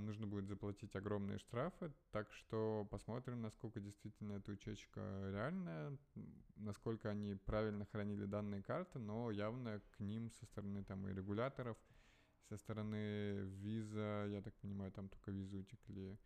нужно 0.00 0.26
будет 0.26 0.46
заплатить 0.46 0.94
огромные 0.94 1.38
штрафы, 1.38 1.92
так 2.10 2.30
что 2.32 2.86
посмотрим, 2.90 3.42
насколько 3.42 3.80
действительно 3.80 4.34
эта 4.34 4.52
утечка 4.52 5.00
реальная, 5.32 5.96
насколько 6.56 7.10
они 7.10 7.34
правильно 7.34 7.84
хранили 7.86 8.24
данные 8.24 8.62
карты, 8.62 8.98
но 8.98 9.30
явно 9.30 9.80
к 9.96 10.00
ним 10.00 10.30
со 10.30 10.46
стороны 10.46 10.84
там 10.84 11.08
и 11.08 11.14
регуляторов, 11.14 11.76
со 12.48 12.56
стороны 12.56 13.40
виза, 13.44 14.26
я 14.28 14.42
так 14.42 14.54
понимаю, 14.54 14.92
там 14.92 15.08
только 15.08 15.30
визы 15.30 15.58
утекли, 15.58 16.18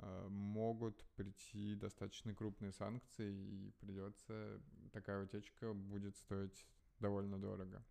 Э, 0.00 0.28
могут 0.28 1.04
прийти 1.16 1.74
достаточно 1.74 2.34
крупные 2.34 2.72
санкции, 2.72 3.34
и 3.34 3.70
придется, 3.80 4.60
такая 4.92 5.24
утечка 5.24 5.74
будет 5.74 6.16
стоить 6.16 6.66
довольно 7.00 7.38
дорого. 7.38 7.82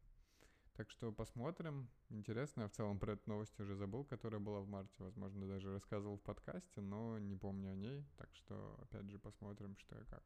Так 0.77 0.91
что 0.91 1.11
посмотрим. 1.11 1.89
Интересно, 2.09 2.61
я 2.61 2.67
в 2.67 2.71
целом 2.71 2.99
про 2.99 3.13
эту 3.13 3.27
новость 3.27 3.59
уже 3.59 3.75
забыл, 3.75 4.05
которая 4.05 4.39
была 4.39 4.59
в 4.59 4.67
марте. 4.67 4.93
Возможно, 4.99 5.47
даже 5.47 5.73
рассказывал 5.73 6.17
в 6.17 6.21
подкасте, 6.21 6.81
но 6.81 7.17
не 7.17 7.35
помню 7.35 7.71
о 7.71 7.75
ней. 7.75 8.05
Так 8.15 8.29
что, 8.35 8.77
опять 8.83 9.09
же, 9.09 9.17
посмотрим, 9.17 9.75
что 9.77 9.99
и 9.99 10.05
как. 10.05 10.23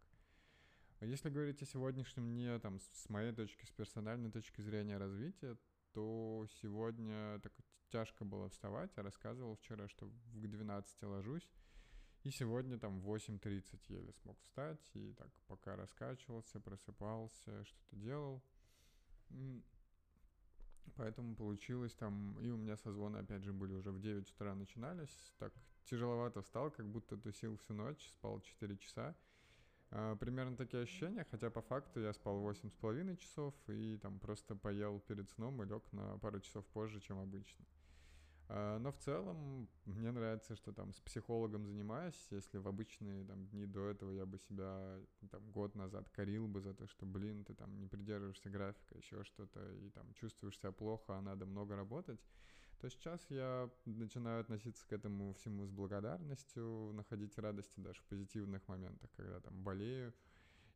Если 1.00 1.30
говорить 1.30 1.62
о 1.62 1.66
сегодняшнем 1.66 2.34
дне, 2.34 2.60
там, 2.60 2.82
с 2.82 3.08
моей 3.08 3.32
точки, 3.32 3.64
с 3.66 3.72
персональной 3.72 4.30
точки 4.30 4.60
зрения 4.60 4.98
развития, 4.98 5.58
то 5.94 6.46
сегодня 6.62 7.40
так 7.40 7.54
тяжко 7.88 8.26
было 8.26 8.50
вставать. 8.50 8.92
Я 8.98 9.04
рассказывал 9.04 9.56
вчера, 9.56 9.88
что 9.88 10.08
в 10.08 10.42
12 10.42 11.04
ложусь. 11.04 11.50
И 12.24 12.30
сегодня 12.30 12.78
там 12.78 13.00
в 13.00 13.10
8.30 13.10 13.80
еле 13.88 14.12
смог 14.22 14.38
встать. 14.42 14.92
И 14.96 15.14
так 15.14 15.32
пока 15.48 15.78
раскачивался, 15.78 16.60
просыпался, 16.60 17.64
что-то 17.64 17.96
делал. 17.96 18.44
Поэтому 20.96 21.36
получилось 21.36 21.94
там, 21.94 22.38
и 22.40 22.50
у 22.50 22.58
меня 22.58 22.78
созвоны, 22.78 23.18
опять 23.18 23.44
же, 23.44 23.54
были 23.54 23.74
уже 23.74 23.92
в 23.92 24.00
9 24.00 24.30
утра 24.32 24.54
начинались, 24.56 25.34
так 25.40 25.54
тяжеловато 25.86 26.42
встал, 26.42 26.72
как 26.72 26.86
будто 26.86 27.18
тусил 27.18 27.58
всю 27.58 27.74
ночь, 27.74 28.10
спал 28.14 28.42
4 28.42 28.78
часа. 28.78 29.16
А, 29.90 30.16
примерно 30.16 30.56
такие 30.56 30.84
ощущения, 30.84 31.26
хотя 31.30 31.50
по 31.50 31.62
факту 31.62 32.00
я 32.00 32.14
спал 32.14 32.40
8,5 32.42 33.18
часов 33.18 33.54
и 33.68 33.98
там 33.98 34.20
просто 34.20 34.56
поел 34.56 35.00
перед 35.00 35.30
сном 35.30 35.62
и 35.62 35.66
лег 35.66 35.84
на 35.92 36.18
пару 36.20 36.40
часов 36.40 36.66
позже, 36.68 37.00
чем 37.00 37.20
обычно. 37.20 37.66
А, 38.54 38.80
но 38.80 38.92
в 38.92 38.98
целом 38.98 39.70
мне 39.86 40.12
нравится, 40.12 40.58
что 40.58 40.74
там 40.74 40.92
с 40.92 41.00
психологом 41.00 41.66
занимаюсь. 41.66 42.28
Если 42.32 42.58
в 42.58 42.68
обычные 42.68 43.24
там 43.24 43.48
дни 43.48 43.66
до 43.66 43.88
этого 43.88 44.12
я 44.12 44.26
бы 44.26 44.40
себя 44.40 45.00
там 45.30 45.50
год 45.52 45.74
назад 45.74 46.10
корил 46.10 46.50
бы 46.50 46.60
за 46.60 46.74
то, 46.74 46.86
что, 46.86 47.06
блин, 47.06 47.46
ты 47.46 47.54
там 47.54 47.80
не 47.80 47.88
придерживаешься 47.88 48.50
графика, 48.50 48.98
еще 48.98 49.24
что-то, 49.24 49.72
и 49.76 49.90
там 49.92 50.14
чувствуешь 50.16 50.60
себя 50.60 50.74
плохо, 50.74 51.18
а 51.18 51.22
надо 51.22 51.46
много 51.46 51.78
работать, 51.78 52.20
то 52.82 52.90
сейчас 52.90 53.26
я 53.30 53.70
начинаю 53.86 54.42
относиться 54.42 54.86
к 54.86 54.92
этому 54.92 55.34
всему 55.36 55.66
с 55.66 55.72
благодарностью, 55.72 56.92
находить 56.92 57.38
радости 57.38 57.80
даже 57.80 58.02
в 58.02 58.06
позитивных 58.06 58.68
моментах, 58.68 59.10
когда 59.16 59.40
там 59.40 59.64
болею, 59.64 60.14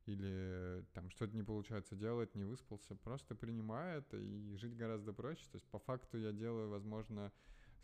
или 0.06 0.86
там 0.94 1.10
что-то 1.10 1.36
не 1.36 1.44
получается 1.44 1.96
делать, 1.96 2.36
не 2.36 2.46
выспался, 2.46 2.96
просто 2.96 3.36
принимаю 3.36 4.00
это 4.00 4.16
и 4.16 4.56
жить 4.56 4.78
гораздо 4.78 5.12
проще. 5.12 5.44
То 5.52 5.56
есть 5.56 5.68
по 5.68 5.80
факту 5.80 6.18
я 6.18 6.32
делаю, 6.32 6.70
возможно, 6.70 7.34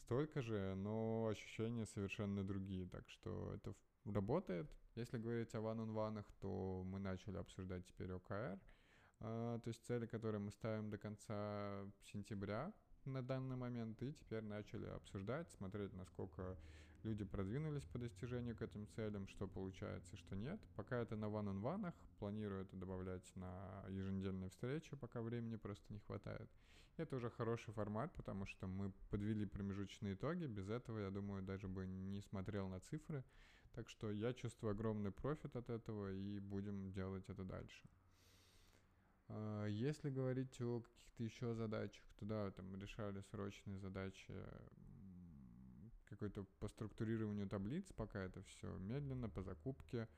столько 0.06 0.42
же, 0.42 0.76
но 0.76 1.28
ощущения 1.28 1.86
совершенно 1.86 2.44
другие. 2.44 2.88
Так 2.88 3.08
что 3.10 3.54
это 3.56 3.74
работает. 4.06 4.70
Если 4.96 5.18
говорить 5.18 5.54
о 5.56 5.60
one-on-one, 5.60 6.26
то 6.40 6.84
мы 6.86 7.00
начали 7.00 7.38
обсуждать 7.38 7.86
теперь 7.86 8.12
ОКР, 8.12 8.60
а, 9.20 9.60
то 9.60 9.68
есть 9.70 9.86
цели, 9.86 10.06
которые 10.06 10.40
мы 10.42 10.52
ставим 10.52 10.90
до 10.90 10.98
конца 10.98 11.86
сентября 12.12 12.74
на 13.06 13.22
данный 13.22 13.56
момент, 13.56 14.02
и 14.02 14.14
теперь 14.14 14.44
начали 14.44 14.88
обсуждать, 14.88 15.50
смотреть, 15.52 15.94
насколько 15.94 16.58
люди 17.04 17.24
продвинулись 17.24 17.84
по 17.86 18.00
достижению 18.00 18.56
к 18.56 18.62
этим 18.62 18.88
целям, 18.88 19.28
что 19.28 19.48
получается, 19.48 20.18
что 20.18 20.36
нет. 20.36 20.60
Пока 20.76 20.98
это 20.98 21.16
на 21.16 21.26
one-on-one, 21.26 21.94
планирую 22.20 22.64
это 22.64 22.76
добавлять 22.76 23.32
на 23.36 23.86
еженедельные 23.90 24.50
встречи, 24.50 24.96
пока 24.96 25.22
времени 25.22 25.56
просто 25.56 25.92
не 25.94 26.00
хватает. 26.00 26.50
Это 26.98 27.16
уже 27.16 27.30
хороший 27.30 27.74
формат, 27.74 28.14
потому 28.14 28.46
что 28.46 28.68
мы 28.68 28.92
подвели 29.10 29.46
промежуточные 29.46 30.14
итоги. 30.14 30.46
Без 30.46 30.70
этого, 30.70 31.00
я 31.00 31.10
думаю, 31.10 31.42
даже 31.42 31.68
бы 31.68 31.86
не 31.88 32.22
смотрел 32.22 32.68
на 32.68 32.80
цифры. 32.80 33.24
Так 33.74 33.90
что 33.90 34.12
я 34.12 34.34
чувствую 34.34 34.72
огромный 34.72 35.12
профит 35.12 35.56
от 35.56 35.70
этого 35.70 36.12
и 36.12 36.40
будем 36.40 36.92
делать 36.92 37.24
это 37.30 37.44
дальше. 37.44 37.90
А, 39.30 39.66
если 39.66 40.10
говорить 40.10 40.60
о 40.62 40.82
каких-то 40.82 41.24
еще 41.24 41.54
задачах, 41.54 42.04
то 42.20 42.26
да, 42.26 42.52
там 42.52 42.76
решали 42.76 43.22
срочные 43.32 43.80
задачи 43.80 44.34
какой-то 46.12 46.46
по 46.60 46.68
структурированию 46.68 47.48
таблиц, 47.48 47.92
пока 47.94 48.20
это 48.20 48.44
все 48.44 48.68
медленно, 48.80 49.30
по 49.30 49.42
закупке, 49.42 50.10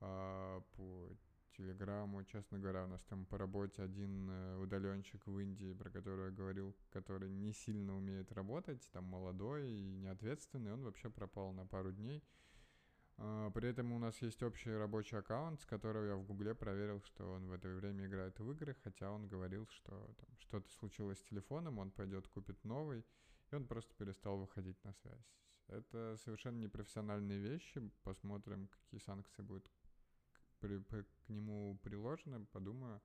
а, 0.00 0.60
по 0.76 1.16
Телеграму, 1.56 2.24
честно 2.24 2.58
говоря, 2.58 2.84
у 2.84 2.88
нас 2.88 3.02
там 3.04 3.26
по 3.26 3.38
работе 3.38 3.82
один 3.82 4.28
э, 4.30 4.56
удаленщик 4.56 5.26
в 5.26 5.38
Индии, 5.38 5.72
про 5.72 5.90
которого 5.90 6.26
я 6.26 6.30
говорил, 6.30 6.74
который 6.90 7.30
не 7.30 7.52
сильно 7.52 7.96
умеет 7.96 8.32
работать, 8.32 8.88
там 8.92 9.04
молодой 9.04 9.70
и 9.70 9.92
неответственный, 9.96 10.72
он 10.72 10.82
вообще 10.82 11.10
пропал 11.10 11.52
на 11.52 11.66
пару 11.66 11.92
дней. 11.92 12.22
А, 13.18 13.50
при 13.50 13.68
этом 13.68 13.92
у 13.92 13.98
нас 13.98 14.20
есть 14.22 14.42
общий 14.42 14.70
рабочий 14.70 15.16
аккаунт, 15.16 15.60
с 15.60 15.66
которого 15.66 16.04
я 16.04 16.16
в 16.16 16.24
Гугле 16.24 16.54
проверил, 16.54 17.00
что 17.02 17.32
он 17.32 17.48
в 17.48 17.52
это 17.52 17.68
время 17.68 18.06
играет 18.06 18.38
в 18.38 18.50
игры, 18.50 18.76
хотя 18.82 19.10
он 19.10 19.28
говорил, 19.28 19.66
что 19.68 20.14
там 20.18 20.28
что-то 20.38 20.70
случилось 20.70 21.18
с 21.18 21.22
телефоном, 21.22 21.78
он 21.78 21.90
пойдет 21.90 22.26
купит 22.28 22.64
новый, 22.64 23.04
и 23.50 23.54
он 23.54 23.66
просто 23.66 23.94
перестал 23.94 24.38
выходить 24.38 24.82
на 24.84 24.92
связь. 24.94 25.32
Это 25.68 26.16
совершенно 26.24 26.58
непрофессиональные 26.58 27.38
вещи. 27.38 27.80
Посмотрим, 28.02 28.68
какие 28.68 29.00
санкции 29.00 29.42
будут 29.42 29.70
при, 30.62 30.78
при, 30.78 31.02
к 31.02 31.28
нему 31.28 31.78
приложено, 31.82 32.46
подумаю, 32.52 33.02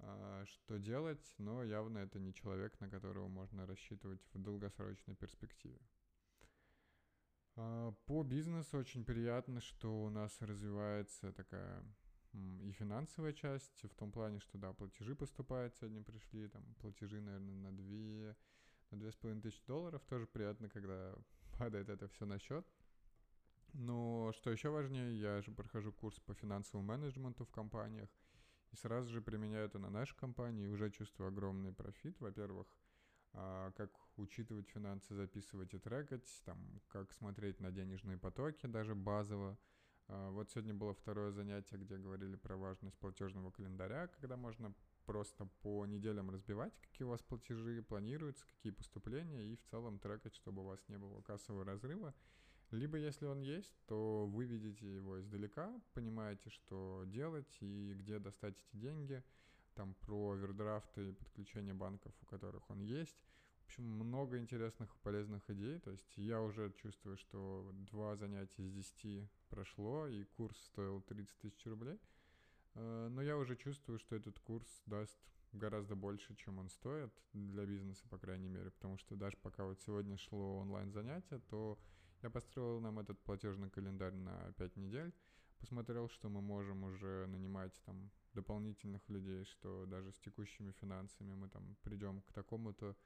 э, 0.00 0.44
что 0.46 0.78
делать, 0.78 1.34
но 1.38 1.62
явно 1.62 1.98
это 1.98 2.18
не 2.18 2.34
человек, 2.34 2.78
на 2.80 2.90
которого 2.90 3.28
можно 3.28 3.66
рассчитывать 3.66 4.20
в 4.34 4.42
долгосрочной 4.42 5.14
перспективе. 5.14 5.80
Э, 7.56 7.92
по 8.06 8.24
бизнесу 8.24 8.78
очень 8.78 9.04
приятно, 9.04 9.60
что 9.60 10.02
у 10.02 10.10
нас 10.10 10.36
развивается 10.40 11.32
такая 11.32 11.84
и 12.34 12.72
финансовая 12.72 13.34
часть, 13.34 13.82
в 13.82 13.94
том 13.94 14.10
плане, 14.10 14.40
что, 14.40 14.56
да, 14.56 14.72
платежи 14.72 15.14
поступают, 15.14 15.76
сегодня 15.76 16.02
пришли, 16.02 16.48
там, 16.48 16.62
платежи, 16.80 17.20
наверное, 17.20 17.70
на 17.70 17.76
2, 17.76 18.34
на 18.90 18.98
две 18.98 19.12
с 19.12 19.16
половиной 19.16 19.42
тысячи 19.42 19.62
долларов, 19.66 20.02
тоже 20.08 20.26
приятно, 20.26 20.70
когда 20.70 21.14
падает 21.58 21.90
это 21.90 22.08
все 22.08 22.24
на 22.24 22.38
счет. 22.38 22.66
Но 23.72 24.32
что 24.34 24.50
еще 24.50 24.68
важнее, 24.68 25.18
я 25.18 25.40
же 25.40 25.50
прохожу 25.50 25.92
курс 25.92 26.18
по 26.20 26.34
финансовому 26.34 26.86
менеджменту 26.86 27.44
в 27.44 27.50
компаниях 27.50 28.10
и 28.72 28.76
сразу 28.76 29.10
же 29.10 29.22
применяю 29.22 29.66
это 29.66 29.78
на 29.78 29.90
нашей 29.90 30.16
компании 30.16 30.66
уже 30.66 30.90
чувствую 30.90 31.28
огромный 31.28 31.72
профит. 31.72 32.18
Во-первых, 32.20 32.66
а, 33.34 33.70
как 33.72 33.90
учитывать 34.16 34.68
финансы, 34.68 35.14
записывать 35.14 35.72
и 35.74 35.78
трекать, 35.78 36.28
там, 36.44 36.80
как 36.88 37.12
смотреть 37.12 37.60
на 37.60 37.70
денежные 37.70 38.18
потоки, 38.18 38.66
даже 38.66 38.94
базово. 38.94 39.58
А, 40.08 40.30
вот 40.30 40.50
сегодня 40.50 40.74
было 40.74 40.94
второе 40.94 41.30
занятие, 41.30 41.78
где 41.78 41.96
говорили 41.96 42.36
про 42.36 42.56
важность 42.56 42.98
платежного 42.98 43.50
календаря, 43.50 44.08
когда 44.08 44.36
можно 44.36 44.74
просто 45.06 45.46
по 45.62 45.84
неделям 45.86 46.30
разбивать, 46.30 46.74
какие 46.80 47.06
у 47.06 47.10
вас 47.10 47.22
платежи 47.22 47.82
планируются, 47.82 48.46
какие 48.46 48.72
поступления, 48.72 49.52
и 49.52 49.56
в 49.56 49.62
целом 49.62 49.98
трекать, 49.98 50.34
чтобы 50.34 50.62
у 50.62 50.66
вас 50.66 50.86
не 50.88 50.98
было 50.98 51.20
кассового 51.22 51.64
разрыва. 51.64 52.14
Либо, 52.72 52.96
если 52.96 53.26
он 53.26 53.40
есть, 53.42 53.74
то 53.86 54.26
вы 54.26 54.46
видите 54.46 54.94
его 54.94 55.20
издалека, 55.20 55.78
понимаете, 55.92 56.48
что 56.48 57.04
делать 57.06 57.58
и 57.60 57.92
где 57.94 58.18
достать 58.18 58.56
эти 58.58 58.80
деньги, 58.80 59.22
там 59.74 59.94
про 60.00 60.32
овердрафты 60.32 61.10
и 61.10 61.12
подключение 61.12 61.74
банков, 61.74 62.12
у 62.22 62.26
которых 62.26 62.68
он 62.70 62.80
есть. 62.80 63.16
В 63.62 63.66
общем, 63.66 63.84
много 63.84 64.38
интересных 64.38 64.94
и 64.94 64.98
полезных 65.02 65.48
идей. 65.50 65.78
То 65.80 65.90
есть 65.90 66.16
я 66.16 66.40
уже 66.40 66.72
чувствую, 66.72 67.16
что 67.16 67.70
два 67.90 68.16
занятия 68.16 68.64
из 68.64 68.72
десяти 68.72 69.28
прошло, 69.48 70.08
и 70.08 70.24
курс 70.24 70.58
стоил 70.64 71.02
30 71.02 71.38
тысяч 71.38 71.66
рублей. 71.66 71.98
Э, 72.74 73.08
но 73.10 73.22
я 73.22 73.36
уже 73.36 73.56
чувствую, 73.56 73.98
что 73.98 74.16
этот 74.16 74.38
курс 74.40 74.82
даст 74.86 75.18
гораздо 75.52 75.94
больше, 75.94 76.34
чем 76.36 76.58
он 76.58 76.68
стоит 76.70 77.12
для 77.32 77.66
бизнеса, 77.66 78.06
по 78.08 78.18
крайней 78.18 78.48
мере, 78.48 78.70
потому 78.70 78.96
что 78.96 79.16
даже 79.16 79.36
пока 79.36 79.64
вот 79.64 79.80
сегодня 79.80 80.16
шло 80.16 80.58
онлайн-занятие, 80.58 81.40
то 81.50 81.78
я 82.22 82.30
построил 82.30 82.80
нам 82.80 82.98
этот 82.98 83.18
платежный 83.20 83.70
календарь 83.70 84.14
на 84.14 84.52
5 84.52 84.76
недель, 84.76 85.12
посмотрел, 85.58 86.08
что 86.08 86.28
мы 86.28 86.40
можем 86.40 86.84
уже 86.84 87.26
нанимать 87.26 87.72
там 87.84 88.10
дополнительных 88.34 89.08
людей, 89.08 89.44
что 89.44 89.86
даже 89.86 90.12
с 90.12 90.18
текущими 90.18 90.72
финансами 90.72 91.34
мы 91.34 91.48
там 91.48 91.76
придем 91.82 92.22
к 92.22 92.32
такому-то 92.32 92.96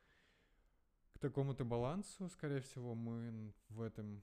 к 1.12 1.18
такому-то 1.18 1.64
балансу, 1.64 2.28
скорее 2.28 2.60
всего, 2.60 2.94
мы 2.94 3.54
в 3.70 3.80
этом 3.80 4.22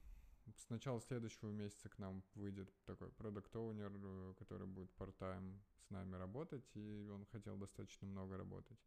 с 0.55 0.69
начала 0.69 1.01
следующего 1.01 1.49
месяца 1.49 1.89
к 1.89 1.97
нам 1.97 2.23
выйдет 2.35 2.71
такой 2.85 3.09
продукт 3.13 3.55
оунер 3.55 3.91
который 4.35 4.67
будет 4.67 4.91
part-time 4.97 5.59
с 5.79 5.89
нами 5.89 6.15
работать, 6.15 6.69
и 6.75 7.09
он 7.11 7.25
хотел 7.25 7.57
достаточно 7.57 8.07
много 8.07 8.37
работать. 8.37 8.77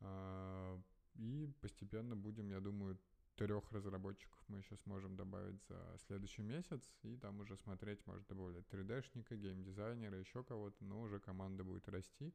А, 0.00 0.78
и 1.14 1.50
постепенно 1.60 2.16
будем, 2.16 2.50
я 2.50 2.60
думаю, 2.60 2.98
трех 3.36 3.70
разработчиков 3.72 4.38
мы 4.48 4.58
еще 4.58 4.76
сможем 4.76 5.16
добавить 5.16 5.62
за 5.68 5.98
следующий 6.06 6.42
месяц, 6.42 6.82
и 7.02 7.16
там 7.16 7.40
уже 7.40 7.56
смотреть, 7.56 8.06
может 8.06 8.26
добавлять 8.26 8.64
3D-шника, 8.70 9.36
геймдизайнера, 9.36 10.18
еще 10.18 10.44
кого-то, 10.44 10.84
но 10.84 11.00
уже 11.00 11.20
команда 11.20 11.64
будет 11.64 11.88
расти. 11.88 12.32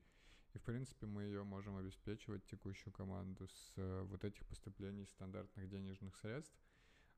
И, 0.53 0.57
в 0.57 0.63
принципе, 0.63 1.05
мы 1.05 1.23
ее 1.23 1.43
можем 1.43 1.77
обеспечивать, 1.77 2.45
текущую 2.45 2.93
команду, 2.93 3.47
с 3.47 3.73
э, 3.75 4.01
вот 4.03 4.23
этих 4.23 4.45
поступлений 4.47 5.05
стандартных 5.05 5.69
денежных 5.69 6.15
средств. 6.15 6.57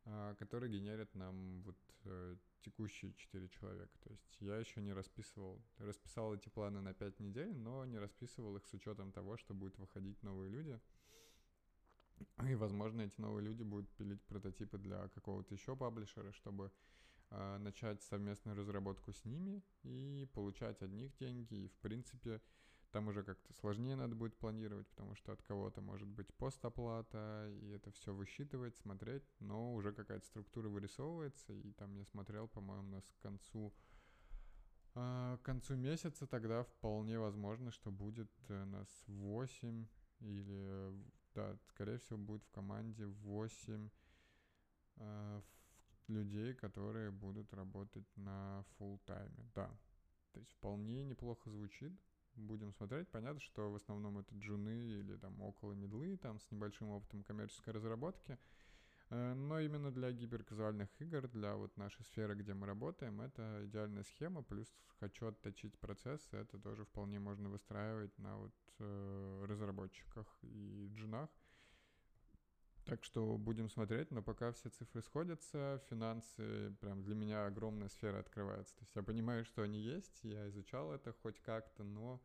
а, 0.05 0.33
который 0.35 0.69
генерит 0.69 1.13
нам 1.13 1.61
вот 1.61 1.77
э, 2.05 2.35
текущие 2.61 3.13
4 3.13 3.47
человека. 3.49 3.91
То 4.03 4.09
есть 4.09 4.37
я 4.39 4.57
еще 4.57 4.81
не 4.81 4.93
расписывал, 4.93 5.61
расписал 5.77 6.33
эти 6.35 6.49
планы 6.49 6.81
на 6.81 6.93
5 6.93 7.19
недель, 7.19 7.53
но 7.55 7.85
не 7.85 7.99
расписывал 7.99 8.55
их 8.57 8.65
с 8.65 8.73
учетом 8.73 9.11
того, 9.11 9.37
что 9.37 9.53
будут 9.53 9.77
выходить 9.77 10.21
новые 10.23 10.49
люди. 10.49 10.79
И, 12.47 12.55
возможно, 12.55 13.01
эти 13.01 13.19
новые 13.19 13.45
люди 13.45 13.63
будут 13.63 13.89
пилить 13.91 14.21
прототипы 14.23 14.77
для 14.77 15.07
какого-то 15.09 15.53
еще 15.53 15.75
паблишера, 15.75 16.31
чтобы 16.31 16.71
э, 17.29 17.57
начать 17.57 18.01
совместную 18.03 18.57
разработку 18.57 19.11
с 19.11 19.25
ними 19.25 19.63
и 19.83 20.27
получать 20.33 20.81
от 20.81 20.91
них 20.91 21.15
деньги. 21.17 21.65
И, 21.65 21.67
в 21.67 21.77
принципе, 21.77 22.41
там 22.91 23.07
уже 23.07 23.23
как-то 23.23 23.53
сложнее 23.53 23.95
надо 23.95 24.15
будет 24.15 24.35
планировать, 24.37 24.87
потому 24.87 25.15
что 25.15 25.31
от 25.31 25.41
кого-то 25.43 25.81
может 25.81 26.07
быть 26.07 26.33
постоплата, 26.33 27.47
и 27.61 27.69
это 27.69 27.91
все 27.91 28.13
высчитывать, 28.13 28.77
смотреть, 28.77 29.23
но 29.39 29.73
уже 29.75 29.93
какая-то 29.93 30.25
структура 30.25 30.69
вырисовывается, 30.69 31.53
и 31.53 31.71
там 31.73 31.93
я 31.95 32.05
смотрел, 32.05 32.47
по-моему, 32.47 32.89
нас 32.89 33.03
к 33.03 33.21
концу 33.21 33.73
э, 34.95 35.37
к 35.39 35.45
концу 35.45 35.75
месяца 35.75 36.25
тогда 36.25 36.63
вполне 36.63 37.19
возможно, 37.19 37.71
что 37.71 37.91
будет 37.91 38.31
э, 38.47 38.65
нас 38.65 38.87
8 39.07 39.87
или, 40.21 40.93
да, 41.39 41.57
скорее 41.69 41.99
всего, 41.99 42.17
будет 42.17 42.43
в 42.43 42.51
команде 42.51 43.05
8 43.05 43.89
э, 44.97 45.41
людей, 46.07 46.53
которые 46.53 47.11
будут 47.11 47.53
работать 47.53 48.07
на 48.17 48.65
full 48.77 48.99
тайме, 49.05 49.49
да. 49.55 49.69
То 50.33 50.39
есть 50.39 50.51
вполне 50.51 51.03
неплохо 51.03 51.49
звучит 51.49 51.93
будем 52.35 52.71
смотреть. 52.73 53.07
Понятно, 53.09 53.39
что 53.39 53.71
в 53.71 53.75
основном 53.75 54.19
это 54.19 54.35
джуны 54.35 54.99
или 54.99 55.15
там 55.17 55.41
около 55.41 55.73
медлы, 55.73 56.17
там 56.17 56.39
с 56.39 56.51
небольшим 56.51 56.89
опытом 56.89 57.23
коммерческой 57.23 57.73
разработки. 57.73 58.37
Э, 59.09 59.33
но 59.33 59.59
именно 59.59 59.91
для 59.91 60.11
гиперказуальных 60.11 60.89
игр, 61.01 61.27
для 61.27 61.55
вот 61.55 61.75
нашей 61.77 62.03
сферы, 62.05 62.35
где 62.35 62.53
мы 62.53 62.67
работаем, 62.67 63.21
это 63.21 63.65
идеальная 63.65 64.03
схема. 64.03 64.43
Плюс 64.43 64.67
хочу 64.99 65.27
отточить 65.27 65.77
процесс, 65.79 66.27
это 66.31 66.59
тоже 66.59 66.85
вполне 66.85 67.19
можно 67.19 67.49
выстраивать 67.49 68.17
на 68.19 68.37
вот 68.37 68.53
э, 68.79 69.45
разработчиках 69.47 70.27
и 70.43 70.89
джунах. 70.93 71.29
Так 72.85 73.03
что 73.03 73.37
будем 73.37 73.69
смотреть, 73.69 74.09
но 74.09 74.23
пока 74.23 74.51
все 74.51 74.69
цифры 74.69 75.03
сходятся, 75.03 75.79
финансы, 75.89 76.75
прям 76.81 77.03
для 77.03 77.13
меня 77.13 77.45
огромная 77.45 77.89
сфера 77.89 78.19
открывается. 78.19 78.75
То 78.75 78.81
есть 78.81 78.95
я 78.95 79.03
понимаю, 79.03 79.45
что 79.45 79.61
они 79.61 79.79
есть, 79.79 80.23
я 80.23 80.47
изучал 80.49 80.91
это 80.91 81.13
хоть 81.13 81.39
как-то, 81.39 81.83
но 81.83 82.19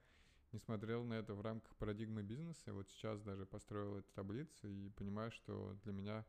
не 0.53 0.59
смотрел 0.61 1.05
на 1.05 1.15
это 1.15 1.35
в 1.35 1.43
рамках 1.43 1.75
парадигмы 1.77 2.23
бизнеса. 2.23 2.73
Вот 2.73 2.89
сейчас 2.89 3.21
даже 3.21 3.45
построил 3.45 3.97
эту 3.97 4.11
таблицу 4.15 4.69
и 4.69 4.89
понимаю, 4.91 5.31
что 5.33 5.77
для 5.83 5.93
меня 5.93 6.25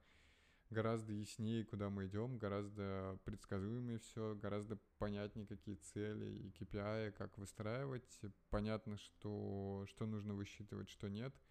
гораздо 0.76 1.14
яснее, 1.14 1.66
куда 1.66 1.90
мы 1.90 2.06
идем, 2.06 2.38
гораздо 2.38 3.18
предсказуемее 3.24 3.98
все, 4.00 4.36
гораздо 4.36 4.78
понятнее, 5.00 5.48
какие 5.48 5.76
цели 5.76 6.26
и 6.26 6.50
KPI, 6.52 7.12
как 7.14 7.38
выстраивать. 7.38 8.22
Понятно, 8.50 8.98
что, 8.98 9.86
что 9.88 10.06
нужно 10.06 10.36
высчитывать, 10.36 10.90
что 10.90 11.10
нет— 11.10 11.34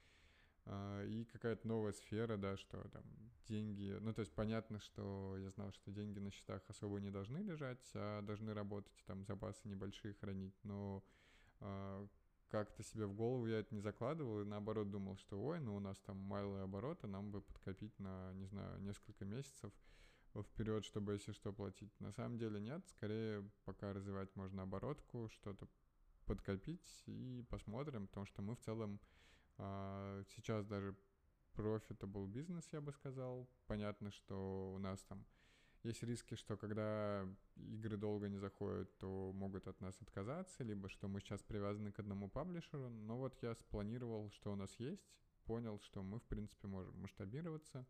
а, 0.66 1.04
и 1.04 1.24
какая-то 1.24 1.66
новая 1.68 1.92
сфера, 1.92 2.36
да, 2.36 2.56
что 2.56 2.88
там 2.88 3.02
деньги, 3.46 3.96
ну, 4.00 4.14
то 4.14 4.20
есть 4.20 4.32
понятно, 4.32 4.80
что 4.80 5.36
я 5.38 5.50
знал, 5.50 5.72
что 5.72 5.90
деньги 5.90 6.18
на 6.18 6.30
счетах 6.30 6.62
особо 6.68 7.00
не 7.00 7.10
должны 7.10 7.38
лежать, 7.38 7.90
а 7.94 8.22
должны 8.22 8.54
работать, 8.54 9.04
там, 9.06 9.24
запасы 9.24 9.68
небольшие 9.68 10.14
хранить, 10.14 10.56
но 10.62 11.04
э, 11.60 12.06
как-то 12.54 12.84
себе 12.84 13.06
в 13.06 13.14
голову 13.14 13.48
я 13.48 13.58
это 13.58 13.74
не 13.74 13.80
закладывал, 13.80 14.40
и 14.40 14.44
наоборот 14.44 14.88
думал, 14.88 15.16
что, 15.16 15.42
ой, 15.42 15.58
ну, 15.58 15.74
у 15.74 15.80
нас 15.80 15.98
там 16.06 16.18
малые 16.18 16.62
обороты, 16.62 17.08
нам 17.08 17.32
бы 17.32 17.40
подкопить 17.40 17.98
на, 17.98 18.32
не 18.34 18.46
знаю, 18.46 18.80
несколько 18.80 19.24
месяцев 19.24 19.72
вперед, 20.40 20.84
чтобы, 20.84 21.14
если 21.14 21.32
что, 21.32 21.52
платить. 21.52 21.90
На 21.98 22.12
самом 22.12 22.38
деле 22.38 22.60
нет, 22.60 22.86
скорее 22.86 23.42
пока 23.64 23.92
развивать 23.92 24.36
можно 24.36 24.62
оборотку, 24.62 25.28
что-то 25.30 25.66
подкопить 26.26 27.02
и 27.06 27.44
посмотрим, 27.50 28.06
потому 28.06 28.24
что 28.26 28.40
мы 28.40 28.54
в 28.54 28.60
целом 28.60 29.00
а, 29.58 30.22
сейчас 30.36 30.64
даже 30.64 30.96
profitable 31.56 32.28
бизнес, 32.28 32.68
я 32.70 32.80
бы 32.80 32.92
сказал. 32.92 33.48
Понятно, 33.66 34.12
что 34.12 34.74
у 34.74 34.78
нас 34.78 35.02
там 35.02 35.24
есть 35.88 36.02
риски, 36.02 36.34
что 36.34 36.56
когда 36.56 37.26
игры 37.56 37.96
долго 37.96 38.28
не 38.28 38.38
заходят, 38.38 38.96
то 38.98 39.32
могут 39.34 39.68
от 39.68 39.80
нас 39.80 40.00
отказаться, 40.00 40.64
либо 40.64 40.88
что 40.88 41.08
мы 41.08 41.20
сейчас 41.20 41.42
привязаны 41.42 41.92
к 41.92 41.98
одному 41.98 42.28
паблишеру. 42.28 42.88
Но 42.88 43.18
вот 43.18 43.36
я 43.42 43.54
спланировал, 43.54 44.30
что 44.30 44.52
у 44.52 44.56
нас 44.56 44.74
есть, 44.80 45.04
понял, 45.44 45.78
что 45.80 46.02
мы, 46.02 46.18
в 46.18 46.24
принципе, 46.24 46.68
можем 46.68 46.98
масштабироваться, 47.00 47.86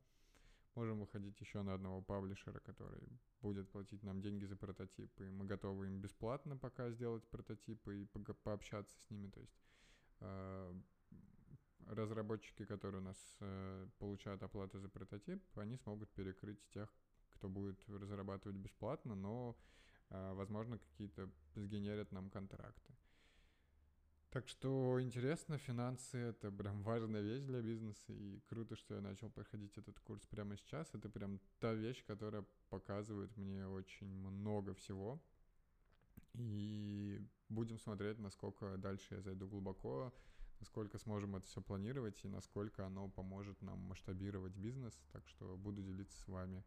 можем 0.74 1.00
выходить 1.00 1.40
еще 1.40 1.62
на 1.62 1.74
одного 1.74 2.02
паблишера, 2.02 2.58
который 2.60 3.08
будет 3.40 3.70
платить 3.70 4.02
нам 4.02 4.20
деньги 4.20 4.44
за 4.44 4.56
прототипы. 4.56 5.30
Мы 5.30 5.44
готовы 5.44 5.86
им 5.86 6.00
бесплатно 6.00 6.56
пока 6.56 6.90
сделать 6.90 7.24
прототипы 7.28 8.02
и 8.02 8.04
по 8.06 8.18
пообщаться 8.34 8.98
с 8.98 9.10
ними. 9.10 9.28
То 9.30 9.40
есть 9.40 9.62
а, 10.20 10.74
разработчики, 11.86 12.64
которые 12.64 13.00
у 13.00 13.04
нас 13.04 13.36
э, 13.40 13.86
получают 13.98 14.42
оплату 14.42 14.78
за 14.78 14.88
прототип, 14.88 15.42
они 15.58 15.76
смогут 15.76 16.10
перекрыть 16.10 16.58
тех, 16.70 16.88
кто 17.44 17.50
будет 17.50 17.78
разрабатывать 17.88 18.56
бесплатно, 18.56 19.14
но, 19.14 19.54
э, 20.08 20.32
возможно, 20.32 20.78
какие-то 20.78 21.28
сгенерят 21.54 22.10
нам 22.10 22.30
контракты. 22.30 22.94
Так 24.30 24.48
что 24.48 24.98
интересно, 25.02 25.58
финансы— 25.58 26.16
это 26.30 26.50
прям 26.50 26.82
важная 26.82 27.20
вещь 27.20 27.42
для 27.42 27.60
бизнеса, 27.60 28.14
и 28.14 28.40
круто, 28.48 28.76
что 28.76 28.94
я 28.94 29.02
начал 29.02 29.28
проходить 29.28 29.76
этот 29.76 30.00
курс 30.00 30.26
прямо 30.26 30.56
сейчас. 30.56 30.94
Это 30.94 31.10
прям 31.10 31.38
та 31.60 31.74
вещь, 31.74 32.02
которая 32.06 32.46
показывает 32.70 33.36
мне 33.36 33.68
очень 33.68 34.08
много 34.08 34.72
всего. 34.72 35.20
И 36.32 37.20
будем 37.50 37.78
смотреть, 37.78 38.18
насколько 38.18 38.78
дальше 38.78 39.16
я 39.16 39.20
зайду 39.20 39.46
глубоко, 39.46 40.14
насколько 40.60 40.96
сможем 40.98 41.36
это 41.36 41.46
все 41.46 41.60
планировать 41.60 42.24
и 42.24 42.28
насколько 42.28 42.86
оно 42.86 43.10
поможет 43.10 43.60
нам 43.60 43.80
масштабировать 43.80 44.56
бизнес. 44.56 44.94
Так 45.12 45.28
что 45.28 45.58
буду 45.58 45.82
делиться 45.82 46.18
с 46.22 46.26
вами 46.26 46.64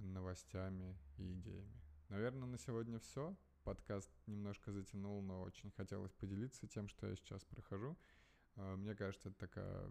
новостями 0.00 0.98
и 1.16 1.32
идеями. 1.32 1.80
Наверное, 2.08 2.48
на 2.48 2.58
сегодня 2.58 2.98
все. 2.98 3.36
Подкаст 3.64 4.10
немножко 4.26 4.72
затянул, 4.72 5.22
но 5.22 5.42
очень 5.42 5.70
хотелось 5.70 6.12
поделиться 6.12 6.66
тем, 6.66 6.88
что 6.88 7.06
я 7.06 7.14
сейчас 7.16 7.44
прохожу. 7.44 7.96
А, 8.56 8.76
мне 8.76 8.94
кажется, 8.94 9.28
это 9.28 9.38
такая 9.38 9.90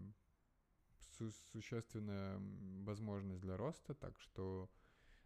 су- 1.17 1.31
существенная 1.51 2.39
возможность 2.83 3.41
для 3.41 3.57
роста, 3.57 3.93
так 3.93 4.19
что 4.19 4.69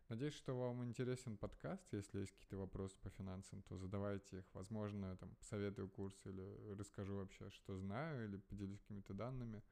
Надеюсь, 0.10 0.36
что 0.36 0.54
вам 0.54 0.84
интересен 0.84 1.38
подкаст. 1.38 1.91
Если 1.91 2.19
есть 2.19 2.34
какие-то 2.34 2.58
вопросы 2.58 2.96
по 3.02 3.10
финансам, 3.10 3.63
то 3.63 3.78
задавайте 3.78 4.39
их. 4.39 4.46
Возможно, 4.54 5.08
я 5.08 5.15
там 5.15 5.34
посоветую 5.36 5.89
курс 5.89 6.15
или 6.26 6.76
расскажу 6.78 7.15
вообще, 7.15 7.50
что 7.50 7.80
знаю, 7.80 8.26
или 8.26 8.38
поделюсь 8.38 8.82
какими-то 8.82 9.13
данными. 9.13 9.63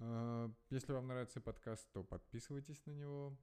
А, 0.00 0.50
если 0.70 0.92
вам 0.92 1.06
нравится 1.06 1.40
подкаст, 1.40 1.86
то 1.92 2.02
подписывайтесь 2.02 2.84
на 2.86 2.92
него, 2.92 3.36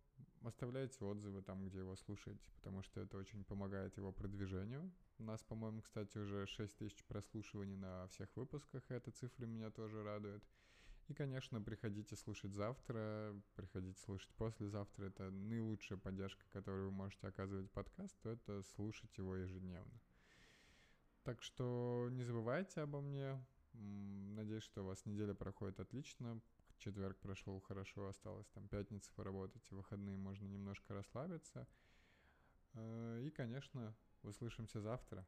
оставляйте 0.47 1.03
отзывы 1.03 1.41
там, 1.41 1.65
где 1.65 1.79
его 1.79 1.95
слушаете, 1.95 2.49
потому 2.55 2.81
что 2.81 3.01
это 3.01 3.17
очень 3.17 3.43
помогает 3.43 3.97
его 3.97 4.11
продвижению. 4.11 4.91
У 5.17 5.23
нас, 5.23 5.43
по-моему, 5.43 5.81
кстати, 5.81 6.17
уже 6.17 6.45
6 6.45 6.77
тысяч 6.77 7.03
прослушиваний 7.05 7.75
на 7.75 8.07
всех 8.07 8.35
выпусках, 8.35 8.83
и 8.89 8.93
эта 8.93 9.11
цифра 9.11 9.45
меня 9.45 9.71
тоже 9.71 10.03
радует. 10.03 10.43
И, 11.07 11.13
конечно, 11.13 11.61
приходите 11.61 12.15
слушать 12.15 12.53
завтра, 12.53 13.39
приходите 13.55 13.99
слушать 14.01 14.33
послезавтра. 14.35 15.05
Это 15.05 15.29
наилучшая 15.29 15.99
поддержка, 15.99 16.43
которую 16.51 16.85
вы 16.85 16.91
можете 16.91 17.27
оказывать 17.27 17.69
подкасту, 17.71 18.29
это 18.29 18.63
слушать 18.63 19.15
его 19.17 19.35
ежедневно. 19.35 20.01
Так 21.23 21.43
что 21.43 22.07
не 22.11 22.23
забывайте 22.23 22.81
обо 22.81 23.01
мне. 23.01 23.39
Надеюсь, 23.73 24.63
что 24.63 24.83
у 24.83 24.87
вас 24.87 25.05
неделя 25.05 25.33
проходит 25.33 25.79
отлично 25.79 26.41
четверг 26.77 27.17
прошел 27.17 27.59
хорошо, 27.61 28.07
осталось 28.07 28.47
там 28.53 28.67
пятница 28.67 29.11
поработать, 29.15 29.63
и 29.71 29.75
выходные 29.75 30.17
можно 30.17 30.45
немножко 30.45 30.93
расслабиться. 30.93 31.67
Э, 32.73 33.21
и, 33.23 33.29
конечно, 33.29 33.95
услышимся 34.23 34.81
завтра. 34.81 35.25